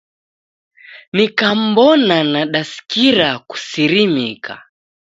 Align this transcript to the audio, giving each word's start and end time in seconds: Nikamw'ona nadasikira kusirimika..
Nikamw'ona 1.15 2.17
nadasikira 2.33 3.29
kusirimika.. 3.49 4.53